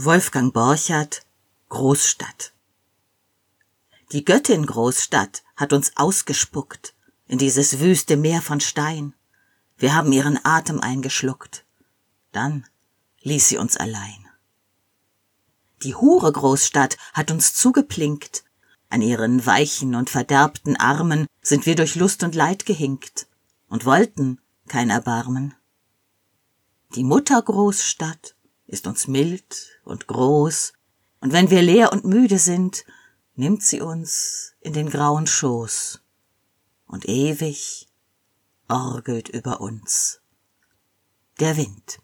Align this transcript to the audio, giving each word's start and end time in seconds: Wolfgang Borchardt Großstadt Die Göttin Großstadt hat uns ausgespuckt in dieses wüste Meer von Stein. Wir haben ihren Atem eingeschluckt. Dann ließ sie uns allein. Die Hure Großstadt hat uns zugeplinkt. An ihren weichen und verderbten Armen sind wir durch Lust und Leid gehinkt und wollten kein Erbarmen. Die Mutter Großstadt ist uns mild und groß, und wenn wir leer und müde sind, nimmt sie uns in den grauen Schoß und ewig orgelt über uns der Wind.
Wolfgang 0.00 0.52
Borchardt 0.52 1.22
Großstadt 1.70 2.52
Die 4.12 4.24
Göttin 4.24 4.64
Großstadt 4.64 5.42
hat 5.56 5.72
uns 5.72 5.96
ausgespuckt 5.96 6.94
in 7.26 7.36
dieses 7.36 7.80
wüste 7.80 8.16
Meer 8.16 8.40
von 8.40 8.60
Stein. 8.60 9.14
Wir 9.76 9.96
haben 9.96 10.12
ihren 10.12 10.38
Atem 10.44 10.78
eingeschluckt. 10.78 11.64
Dann 12.30 12.64
ließ 13.22 13.48
sie 13.48 13.58
uns 13.58 13.76
allein. 13.76 14.28
Die 15.82 15.96
Hure 15.96 16.30
Großstadt 16.30 16.96
hat 17.12 17.32
uns 17.32 17.54
zugeplinkt. 17.54 18.44
An 18.90 19.02
ihren 19.02 19.46
weichen 19.46 19.96
und 19.96 20.10
verderbten 20.10 20.76
Armen 20.76 21.26
sind 21.42 21.66
wir 21.66 21.74
durch 21.74 21.96
Lust 21.96 22.22
und 22.22 22.36
Leid 22.36 22.66
gehinkt 22.66 23.26
und 23.68 23.84
wollten 23.84 24.40
kein 24.68 24.90
Erbarmen. 24.90 25.56
Die 26.94 27.02
Mutter 27.02 27.42
Großstadt 27.42 28.36
ist 28.68 28.86
uns 28.86 29.08
mild 29.08 29.80
und 29.84 30.06
groß, 30.06 30.74
und 31.20 31.32
wenn 31.32 31.50
wir 31.50 31.62
leer 31.62 31.92
und 31.92 32.04
müde 32.04 32.38
sind, 32.38 32.84
nimmt 33.34 33.62
sie 33.62 33.80
uns 33.80 34.54
in 34.60 34.72
den 34.72 34.88
grauen 34.88 35.26
Schoß 35.26 36.00
und 36.86 37.08
ewig 37.08 37.88
orgelt 38.68 39.28
über 39.28 39.60
uns 39.60 40.20
der 41.40 41.56
Wind. 41.56 41.98